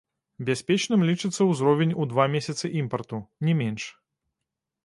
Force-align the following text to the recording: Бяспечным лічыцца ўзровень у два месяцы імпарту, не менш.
Бяспечным 0.47 1.03
лічыцца 1.09 1.41
ўзровень 1.51 1.95
у 2.05 2.09
два 2.13 2.25
месяцы 2.37 2.65
імпарту, 2.81 3.23
не 3.51 3.59
менш. 3.61 3.83